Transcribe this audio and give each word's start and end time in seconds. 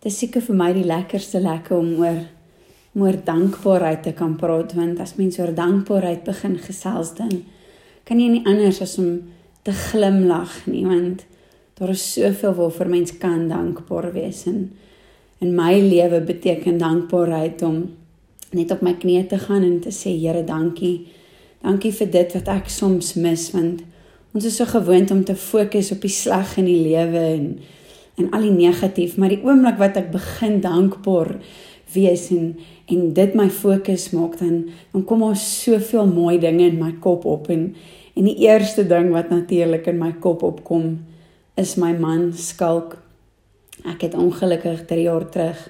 Dis 0.00 0.18
seker 0.18 0.44
vir 0.44 0.56
my 0.56 0.70
die 0.76 0.86
lekkerste 0.88 1.42
lekker 1.44 1.76
om 1.78 1.96
oor 2.00 2.20
oor 2.98 3.16
dankbaarheid 3.22 4.02
te 4.02 4.12
kan 4.18 4.32
praat 4.34 4.72
want 4.74 4.98
as 4.98 5.14
mens 5.14 5.38
oor 5.38 5.52
dankbaarheid 5.54 6.24
begin 6.26 6.56
gesels 6.58 7.12
dan 7.14 7.44
kan 8.08 8.18
jy 8.18 8.26
nie 8.32 8.46
anders 8.50 8.80
as 8.82 8.96
om 8.98 9.12
te 9.62 9.70
glimlag 9.70 10.56
nie 10.66 10.82
want 10.88 11.22
daar 11.78 11.92
is 11.94 12.02
soveel 12.16 12.56
waarvoor 12.58 12.90
mens 12.90 13.14
kan 13.22 13.46
dankbaar 13.48 14.10
wees 14.16 14.42
en 14.50 14.72
in 15.40 15.54
my 15.54 15.78
lewe 15.78 16.18
beteken 16.26 16.82
dankbaarheid 16.82 17.62
om 17.62 17.78
net 18.56 18.72
op 18.74 18.82
my 18.82 18.96
knieë 18.98 19.28
te 19.30 19.38
gaan 19.38 19.64
en 19.64 19.78
te 19.82 19.92
sê 19.94 20.12
Here 20.18 20.42
dankie. 20.44 21.06
Dankie 21.62 21.92
vir 21.94 22.10
dit 22.10 22.34
wat 22.36 22.48
ek 22.50 22.70
soms 22.72 23.14
mis 23.20 23.50
want 23.54 23.84
ons 24.34 24.46
is 24.46 24.56
so 24.56 24.66
gewoond 24.68 25.10
om 25.10 25.24
te 25.26 25.34
fokus 25.34 25.90
op 25.94 26.04
die 26.04 26.12
sleg 26.14 26.56
in 26.60 26.68
die 26.68 26.82
lewe 26.84 27.22
en 27.34 27.46
en 28.18 28.30
al 28.30 28.46
die 28.48 28.56
negatief 28.56 29.16
maar 29.16 29.32
die 29.32 29.42
oomblik 29.44 29.78
wat 29.80 29.98
ek 30.00 30.10
begin 30.14 30.60
dankbaar 30.64 31.36
wees 31.94 32.28
en 32.34 32.52
en 32.90 33.12
dit 33.14 33.34
my 33.38 33.46
fokus 33.54 34.10
maak 34.14 34.38
dan 34.40 34.64
dan 34.92 35.04
kom 35.04 35.22
daar 35.26 35.38
soveel 35.38 36.06
mooi 36.06 36.38
dinge 36.38 36.66
in 36.66 36.78
my 36.82 36.92
kop 37.02 37.24
op 37.24 37.50
en 37.50 37.74
en 38.16 38.26
die 38.26 38.38
eerste 38.46 38.86
ding 38.86 39.10
wat 39.14 39.30
natuurlik 39.30 39.86
in 39.86 39.98
my 39.98 40.12
kop 40.12 40.42
opkom 40.42 40.98
is 41.60 41.76
my 41.76 41.92
man 41.92 42.32
skalk 42.34 42.98
ek 43.84 44.08
het 44.08 44.14
ongelukkig 44.14 44.86
3 44.90 45.06
jaar 45.06 45.28
terug 45.30 45.68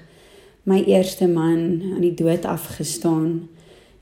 my 0.63 0.83
eerste 0.85 1.27
man 1.27 1.81
aan 1.93 2.03
die 2.03 2.15
dood 2.17 2.45
afgestaan 2.45 3.49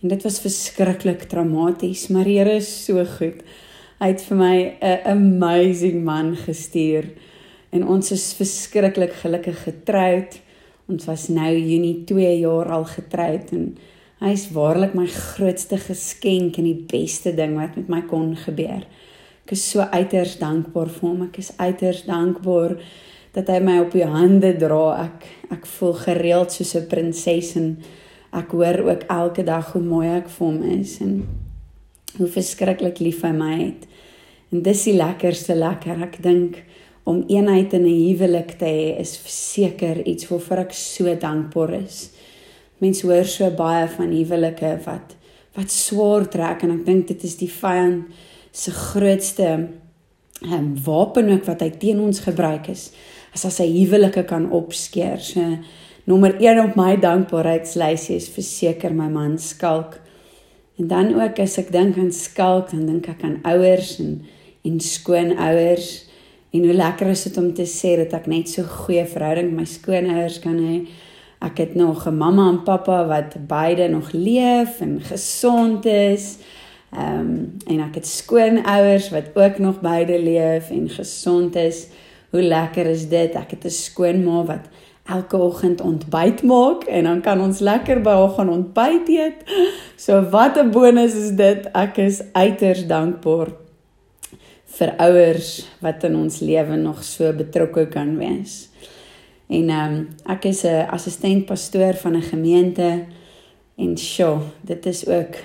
en 0.01 0.11
dit 0.11 0.23
was 0.23 0.39
verskriklik 0.43 1.27
traumaties 1.31 2.07
maar 2.07 2.27
die 2.27 2.37
Here 2.39 2.55
is 2.59 2.69
so 2.85 3.03
goed. 3.17 3.43
Hy 3.99 4.07
het 4.13 4.21
vir 4.23 4.37
my 4.37 4.55
'n 4.79 4.99
amazing 5.05 6.03
man 6.03 6.35
gestuur 6.35 7.09
en 7.71 7.87
ons 7.87 8.11
is 8.11 8.33
verskriklik 8.33 9.13
gelukkig 9.21 9.63
getroud 9.63 10.39
Ons 10.89 11.05
was 11.05 11.27
nou 11.29 11.51
Junie 11.53 12.01
2 12.09 12.31
jaar 12.41 12.71
al 12.73 12.87
getroud 12.89 13.51
en 13.53 13.65
hy 14.23 14.31
is 14.33 14.47
waarlik 14.55 14.95
my 14.97 15.05
grootste 15.13 15.77
geskenk 15.77 16.57
en 16.57 16.65
die 16.65 16.87
beste 16.89 17.35
ding 17.37 17.53
wat 17.59 17.77
met 17.77 17.91
my 17.93 17.99
kon 18.09 18.31
gebeur. 18.33 18.87
Ek 19.45 19.53
is 19.53 19.67
so 19.69 19.85
uiters 19.93 20.39
dankbaar 20.41 20.89
vir 20.95 21.05
hom. 21.05 21.21
Ek 21.27 21.37
is 21.43 21.51
uiters 21.61 22.01
dankbaar 22.07 22.73
dat 23.37 23.51
hy 23.53 23.59
my 23.61 23.77
op 23.83 23.93
die 23.93 24.07
hande 24.09 24.55
dra. 24.57 25.05
Ek 25.05 25.29
ek 25.53 25.69
voel 25.77 25.93
gereeld 26.01 26.57
soos 26.57 26.73
'n 26.75 26.89
prinses 26.89 27.53
en 27.55 27.69
ek 28.33 28.49
hoor 28.49 28.81
ook 28.89 29.05
elke 29.09 29.45
dag 29.45 29.71
hoe 29.73 29.81
mooi 29.81 30.07
ek 30.07 30.29
vir 30.29 30.47
hom 30.47 30.63
is 30.63 30.99
en 31.01 31.27
hoe 32.17 32.27
verskriklik 32.27 32.99
lief 32.99 33.21
hy 33.21 33.31
my 33.31 33.55
het. 33.61 33.85
En 34.51 34.65
dis 34.65 34.83
die 34.89 34.97
lekkerste 34.97 35.53
lekker. 35.53 36.01
Ek 36.01 36.17
dink 36.21 36.63
om 37.09 37.23
eenheid 37.27 37.73
in 37.73 37.85
'n 37.85 38.01
huwelik 38.07 38.51
te 38.59 38.65
hê 38.65 38.99
is 38.99 39.17
verseker 39.17 40.05
iets 40.05 40.27
waarvoor 40.29 40.57
ek 40.65 40.73
so 40.73 41.15
dankbaar 41.15 41.73
is. 41.73 42.09
Mense 42.77 43.07
hoor 43.07 43.25
so 43.25 43.49
baie 43.49 43.87
van 43.87 44.11
huwelike 44.13 44.79
wat 44.85 45.15
wat 45.57 45.71
swaar 45.71 46.27
trek 46.29 46.63
en 46.63 46.71
ek 46.71 46.85
dink 46.85 47.07
dit 47.07 47.23
is 47.23 47.35
die 47.35 47.49
vyand 47.49 48.05
se 48.51 48.71
grootste 48.71 49.67
um, 50.41 50.75
wapen 50.85 51.29
ook 51.29 51.45
wat 51.45 51.61
hy 51.61 51.69
teen 51.69 51.99
ons 51.99 52.19
gebruik 52.19 52.69
is 52.69 52.91
as 53.33 53.45
as 53.45 53.57
hy 53.59 53.67
huwelike 53.67 54.23
kan 54.23 54.51
opskeer. 54.51 55.19
So 55.19 55.57
nommer 56.05 56.35
1 56.39 56.61
op 56.63 56.75
my 56.75 56.95
dankbaarheidslysie 56.95 58.15
is 58.15 58.29
verseker 58.29 58.93
my 58.93 59.09
man 59.09 59.37
Skalk. 59.37 59.99
En 60.79 60.87
dan 60.87 61.13
ook 61.21 61.39
as 61.39 61.57
ek 61.57 61.71
dink 61.71 61.97
aan 61.97 62.11
Skalk, 62.11 62.71
dan 62.71 62.85
dink 62.85 63.09
ek 63.09 63.23
aan 63.23 63.41
ouers 63.43 63.99
en 63.99 64.21
en 64.65 64.79
skoonouers 64.79 66.08
En 66.51 66.63
hoe 66.63 66.73
lekker 66.73 67.07
is 67.07 67.23
dit 67.23 67.37
om 67.37 67.53
te 67.53 67.65
sê 67.69 67.93
dat 67.99 68.13
ek 68.17 68.25
net 68.29 68.49
so 68.49 68.65
goeie 68.65 69.05
verhouding 69.05 69.51
met 69.51 69.61
my 69.61 69.67
skoonouers 69.69 70.39
kan 70.41 70.57
hê. 70.57 70.77
Ek 71.45 71.61
het 71.61 71.75
nog 71.75 72.07
'n 72.07 72.17
mamma 72.17 72.49
en 72.49 72.63
pappa 72.63 73.05
wat 73.07 73.37
beide 73.47 73.87
nog 73.87 74.11
leef 74.11 74.81
en 74.81 75.01
gesond 75.01 75.85
is. 75.85 76.37
Ehm 76.91 77.19
um, 77.19 77.57
en 77.67 77.79
ek 77.79 77.95
het 77.95 78.07
skoonouers 78.07 79.09
wat 79.09 79.29
ook 79.33 79.57
nog 79.57 79.79
beide 79.81 80.19
leef 80.21 80.69
en 80.69 80.89
gesond 80.89 81.55
is. 81.55 81.87
Hoe 82.29 82.41
lekker 82.41 82.85
is 82.85 83.09
dit? 83.09 83.35
Ek 83.35 83.51
het 83.51 83.65
'n 83.65 83.69
skoonma 83.69 84.43
wat 84.43 84.65
elke 85.05 85.37
oggend 85.37 85.81
ontbyt 85.81 86.43
maak 86.43 86.83
en 86.83 87.03
dan 87.03 87.21
kan 87.21 87.41
ons 87.41 87.59
lekker 87.59 88.01
by 88.01 88.09
haar 88.09 88.29
gaan 88.29 88.49
ontbyt 88.49 89.07
eet. 89.07 89.37
So 89.95 90.29
wat 90.29 90.57
'n 90.57 90.71
bonus 90.71 91.13
is 91.13 91.31
dit. 91.35 91.71
Ek 91.71 91.97
is 91.97 92.23
uiters 92.33 92.87
dankbaar 92.87 93.47
vir 94.79 94.95
ouers 95.03 95.51
wat 95.83 96.03
in 96.07 96.15
ons 96.15 96.39
lewe 96.39 96.77
nog 96.79 97.03
so 97.03 97.33
betrokke 97.35 97.87
kan 97.91 98.15
wees. 98.17 98.69
En 99.49 99.69
ehm 99.69 99.93
um, 99.93 100.07
ek 100.25 100.45
is 100.45 100.63
'n 100.63 100.87
assistent 100.89 101.45
pastoor 101.45 101.93
van 101.93 102.15
'n 102.15 102.21
gemeente 102.21 103.05
en 103.77 103.97
sjo, 103.97 104.41
dit 104.61 104.85
is 104.85 105.07
ook 105.07 105.35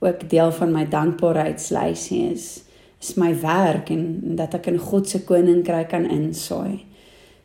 ook 0.00 0.30
deel 0.30 0.52
van 0.52 0.72
my 0.72 0.88
dankbaarheidslysie 0.88 2.32
is 2.32 2.62
is 3.00 3.14
my 3.14 3.40
werk 3.40 3.90
en 3.90 4.20
dat 4.36 4.54
ek 4.54 4.66
in 4.66 4.78
God 4.78 5.08
se 5.08 5.22
koninkryk 5.24 5.88
kan 5.88 6.04
insaai. 6.04 6.84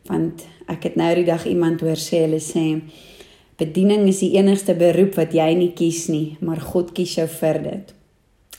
Want 0.04 0.44
ek 0.68 0.82
het 0.82 0.96
nou 1.00 1.14
die 1.14 1.24
dag 1.24 1.46
iemand 1.46 1.80
hoor 1.80 1.96
sê 1.96 2.26
hulle 2.26 2.40
sê 2.44 2.80
bediening 3.56 4.04
is 4.08 4.20
die 4.20 4.34
enigste 4.36 4.74
beroep 4.74 5.16
wat 5.16 5.32
jy 5.32 5.54
nie 5.56 5.72
kies 5.72 6.08
nie, 6.12 6.36
maar 6.40 6.60
God 6.60 6.92
kies 6.92 7.14
jou 7.16 7.26
vir 7.26 7.62
dit. 7.62 7.94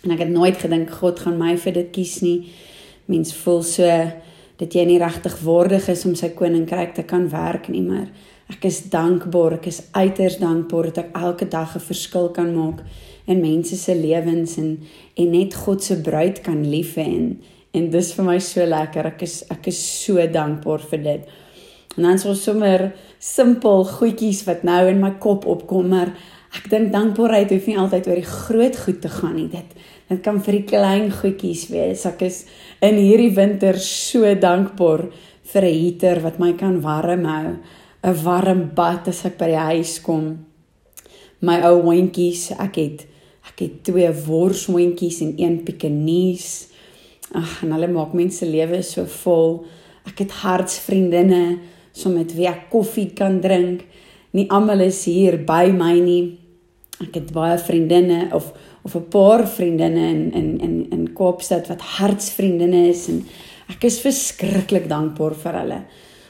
En 0.03 0.13
ek 0.13 0.23
het 0.25 0.31
nooit 0.33 0.57
gedink 0.57 0.91
God 0.99 1.19
gaan 1.19 1.37
my 1.39 1.55
vir 1.57 1.73
dit 1.73 1.91
kies 1.95 2.19
nie. 2.21 2.39
Mens 3.07 3.33
voel 3.33 3.63
so 3.63 3.87
dat 4.57 4.73
jy 4.73 4.85
nie 4.89 5.01
regtig 5.01 5.37
waardig 5.45 5.87
is 5.93 6.05
om 6.09 6.15
sy 6.17 6.31
koninkryk 6.37 6.95
te 6.97 7.05
kan 7.07 7.27
werk 7.29 7.69
nie, 7.69 7.83
maar 7.85 8.07
ek 8.49 8.65
is 8.69 8.81
dankbaar, 8.89 9.59
ek 9.59 9.67
is 9.69 9.83
uiters 9.93 10.39
dankbaar 10.41 10.89
dat 10.89 11.03
ek 11.03 11.17
elke 11.19 11.45
dag 11.45 11.75
'n 11.75 11.83
verskil 11.83 12.29
kan 12.33 12.55
maak 12.55 12.81
in 13.27 13.41
mense 13.41 13.75
se 13.75 13.93
lewens 13.95 14.57
en 14.57 14.79
en 15.15 15.31
net 15.31 15.53
God 15.53 15.83
se 15.83 16.01
bruid 16.01 16.41
kan 16.41 16.63
lief 16.69 16.95
hê 16.95 17.05
en 17.05 17.41
en 17.73 17.89
dis 17.91 18.13
vir 18.13 18.25
my 18.25 18.39
so 18.39 18.65
lekker. 18.65 19.05
Ek 19.05 19.21
is 19.21 19.43
ek 19.51 19.67
is 19.67 19.79
so 20.05 20.15
dankbaar 20.27 20.79
vir 20.79 21.03
dit. 21.03 21.21
En 21.97 22.03
dan 22.03 22.13
is 22.13 22.25
ons 22.25 22.43
sommer 22.43 22.93
simpel 23.19 23.85
goedjies 23.85 24.43
wat 24.45 24.63
nou 24.63 24.87
in 24.87 24.99
my 25.01 25.11
kop 25.19 25.45
opkom, 25.45 25.87
maar 25.87 26.13
ek 26.55 26.69
dink 26.71 26.91
dankbaarheid 26.93 27.51
hoef 27.51 27.67
nie 27.67 27.77
altyd 27.79 28.07
oor 28.07 28.21
die 28.21 28.31
groot 28.31 28.77
goed 28.85 29.01
te 29.03 29.11
gaan 29.11 29.35
nie. 29.35 29.49
Dit 29.51 29.75
dit 30.07 30.21
kan 30.23 30.37
vir 30.39 30.55
die 30.55 30.67
klein 30.69 31.09
goedjies 31.11 31.65
wees. 31.67 32.05
Ek 32.07 32.21
is 32.23 32.45
in 32.79 32.95
hierdie 32.95 33.33
winter 33.35 33.75
so 33.83 34.23
dankbaar 34.23 35.09
vir 35.51 35.63
'n 35.63 35.79
heater 35.81 36.21
wat 36.23 36.39
my 36.39 36.53
kan 36.53 36.81
warm 36.81 37.25
hou, 37.25 37.57
'n 38.03 38.23
warm 38.23 38.71
bad 38.75 39.07
as 39.07 39.25
ek 39.25 39.37
by 39.37 39.47
die 39.47 39.65
huis 39.71 39.99
kom. 39.99 40.45
My 41.41 41.61
ou 41.61 41.81
hondjies, 41.81 42.51
ek 42.51 42.75
het 42.75 43.05
ek 43.47 43.59
het 43.59 43.83
twee 43.83 44.11
worshondjies 44.11 45.21
en 45.21 45.33
een 45.37 45.63
Pekingese. 45.63 46.67
Ag, 47.33 47.63
en 47.63 47.71
hulle 47.71 47.87
maak 47.87 48.13
mense 48.13 48.45
lewe 48.45 48.81
so 48.83 49.05
vol. 49.05 49.65
Ek 50.05 50.19
het 50.19 50.31
hartsvriendinne 50.31 51.59
so 51.91 52.09
met 52.09 52.33
wie 52.35 52.47
ek 52.47 52.69
koffie 52.69 53.13
kan 53.13 53.41
drink 53.41 53.83
nie 54.31 54.49
almal 54.49 54.81
is 54.81 55.05
hier 55.05 55.37
by 55.37 55.71
my 55.71 55.93
nie. 55.99 56.39
Ek 57.01 57.13
het 57.13 57.33
baie 57.33 57.57
vriendinne 57.57 58.29
of 58.33 58.53
of 58.83 58.95
'n 58.95 59.07
paar 59.09 59.47
vriendinne 59.47 60.07
in 60.09 60.31
in 60.33 60.59
in 60.59 60.87
in 60.91 61.13
Kaapstad 61.13 61.67
wat 61.67 61.81
hartsvriendinne 61.81 62.87
is 62.89 63.07
en 63.07 63.25
ek 63.69 63.83
is 63.83 63.99
verskriklik 63.99 64.87
dankbaar 64.89 65.35
vir 65.35 65.53
hulle. 65.53 65.81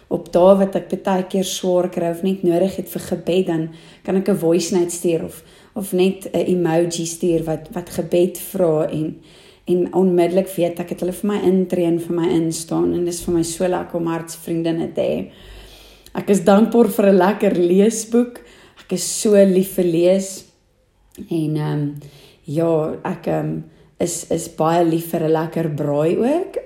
Op 0.09 0.31
dae 0.34 0.56
wat 0.57 0.75
ek 0.75 1.03
baie 1.03 1.24
keer 1.24 1.44
swaar 1.44 1.90
kry 1.90 2.09
of 2.09 2.24
net 2.24 2.44
nodig 2.44 2.75
het 2.75 2.90
vir 2.90 3.02
gebed, 3.02 3.46
dan 3.47 3.69
kan 4.03 4.16
ek 4.16 4.30
'n 4.30 4.36
voice 4.36 4.75
note 4.75 4.91
stuur 4.91 5.24
of 5.24 5.44
of 5.75 5.94
net 5.94 6.30
'n 6.34 6.46
emoji 6.56 7.06
stuur 7.06 7.44
wat 7.44 7.69
wat 7.74 7.90
gebed 7.90 8.38
vra 8.38 8.90
en 8.90 9.22
en 9.66 9.94
onmiddellik 9.94 10.47
weet 10.56 10.80
ek 10.80 10.90
het 10.90 11.00
hulle 11.00 11.13
vir 11.13 11.30
my 11.30 11.40
intree 11.44 11.86
en 11.86 12.00
vir 12.00 12.16
my 12.16 12.28
instaan 12.30 12.94
en 12.94 13.06
dis 13.06 13.22
vir 13.25 13.34
my 13.34 13.44
so 13.44 13.68
lekker 13.68 14.00
om 14.00 14.07
hartsvriendinne 14.07 14.94
te 14.96 15.02
hê. 15.02 15.31
Ek 16.18 16.32
is 16.34 16.42
dankbaar 16.42 16.90
vir 16.90 17.06
'n 17.12 17.18
lekker 17.18 17.56
leesboek. 17.56 18.40
Ek 18.81 18.94
is 18.94 19.06
so 19.06 19.38
lief 19.46 19.75
vir 19.78 19.86
lees. 19.86 20.46
En 21.30 21.56
ehm 21.56 21.74
um, 21.74 21.96
ja, 22.46 22.96
ek 23.06 23.28
ehm 23.28 23.46
um, 23.46 23.64
is 24.00 24.30
is 24.31 24.48
baie 24.50 24.84
lief 24.86 25.12
vir 25.12 25.28
'n 25.28 25.34
lekker 25.34 25.69
braai 25.75 26.18
ook. 26.18 26.58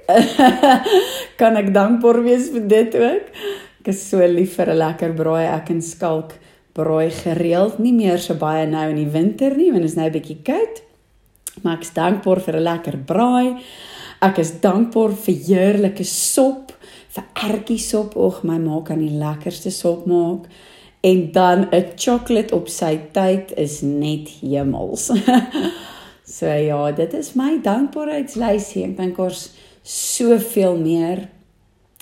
kan 1.39 1.57
ek 1.57 1.73
dankbaar 1.73 2.23
wees 2.23 2.49
vir 2.51 2.67
dit 2.67 2.95
ook? 2.95 3.25
Ek 3.81 3.87
is 3.87 4.09
so 4.09 4.19
lief 4.27 4.55
vir 4.55 4.71
'n 4.71 4.77
lekker 4.77 5.13
braai. 5.13 5.45
Ek 5.47 5.69
en 5.69 5.81
skalk 5.81 6.37
braai 6.73 7.09
gereeld, 7.11 7.79
nie 7.79 7.93
meer 7.93 8.19
so 8.19 8.33
baie 8.33 8.65
nou 8.67 8.89
in 8.89 8.95
die 8.95 9.11
winter 9.11 9.55
nie, 9.57 9.71
want 9.71 9.83
dit 9.83 9.91
is 9.91 9.97
nou 9.97 10.07
'n 10.07 10.15
bietjie 10.15 10.39
koud. 10.43 10.81
Maar 11.63 11.75
ek 11.75 11.81
is 11.81 11.93
dankbaar 11.93 12.39
vir 12.39 12.55
'n 12.55 12.63
lekker 12.63 12.97
braai. 12.97 13.59
Ek 14.21 14.37
is 14.37 14.51
dankbaar 14.61 15.15
vir 15.23 15.37
heerlike 15.47 16.05
sop 16.05 16.73
vir 17.15 17.25
ertjiesop. 17.47 18.15
Och, 18.15 18.43
my 18.43 18.59
ma 18.61 18.81
kan 18.85 19.01
die 19.01 19.17
lekkerste 19.17 19.71
sop 19.73 20.05
maak. 20.05 20.47
En 21.01 21.31
dan 21.31 21.67
'n 21.71 21.97
chocolate 21.97 22.55
op 22.55 22.69
sy 22.69 22.99
tyd 23.13 23.51
is 23.57 23.81
net 23.81 24.29
hemels. 24.41 25.11
so 26.37 26.45
ja, 26.45 26.91
dit 26.91 27.13
is 27.13 27.33
my 27.33 27.57
dankbaarheidslysie. 27.63 28.83
Ek 28.85 28.97
dink 28.97 29.17
ons 29.19 29.49
soveel 29.83 30.77
meer 30.77 31.29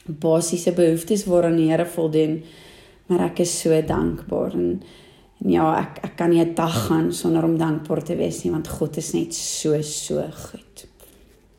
basiese 0.05 0.71
behoeftes 0.71 1.25
waaraan 1.25 1.55
die 1.55 1.69
Here 1.69 1.85
voldoen. 1.85 2.43
maar 3.09 3.25
ek 3.31 3.41
is 3.41 3.53
so 3.63 3.73
dankbaar 3.73 4.53
en, 4.53 4.83
en 5.41 5.49
ja, 5.49 5.65
ek 5.79 6.03
ek 6.05 6.13
kan 6.19 6.29
nie 6.29 6.43
'n 6.43 6.53
dag 6.53 6.75
gaan 6.87 7.09
sonder 7.13 7.43
om 7.43 7.57
dankbaar 7.57 8.03
te 8.03 8.15
wees 8.15 8.43
nie 8.43 8.51
want 8.51 8.67
God 8.67 8.97
is 8.97 9.13
net 9.13 9.33
so 9.33 9.81
so 9.81 10.21
goed. 10.21 10.88